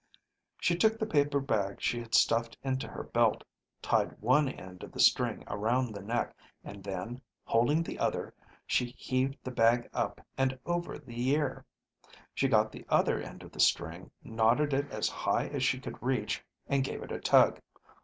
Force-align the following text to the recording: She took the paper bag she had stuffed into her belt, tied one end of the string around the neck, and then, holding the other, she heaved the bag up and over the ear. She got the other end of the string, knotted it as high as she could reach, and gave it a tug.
She 0.59 0.75
took 0.75 0.97
the 0.97 1.05
paper 1.05 1.39
bag 1.39 1.79
she 1.79 1.99
had 1.99 2.15
stuffed 2.15 2.57
into 2.63 2.87
her 2.87 3.03
belt, 3.03 3.43
tied 3.83 4.19
one 4.19 4.49
end 4.49 4.81
of 4.81 4.93
the 4.93 4.99
string 4.99 5.43
around 5.45 5.93
the 5.93 6.01
neck, 6.01 6.35
and 6.63 6.83
then, 6.83 7.21
holding 7.43 7.83
the 7.83 7.99
other, 7.99 8.33
she 8.65 8.95
heaved 8.97 9.37
the 9.43 9.51
bag 9.51 9.87
up 9.93 10.19
and 10.39 10.57
over 10.65 10.97
the 10.97 11.29
ear. 11.29 11.67
She 12.33 12.47
got 12.47 12.71
the 12.71 12.83
other 12.89 13.21
end 13.21 13.43
of 13.43 13.51
the 13.51 13.59
string, 13.59 14.09
knotted 14.23 14.73
it 14.73 14.89
as 14.89 15.07
high 15.07 15.45
as 15.49 15.61
she 15.61 15.79
could 15.79 16.01
reach, 16.01 16.43
and 16.65 16.83
gave 16.83 17.03
it 17.03 17.11
a 17.11 17.19
tug. 17.21 17.61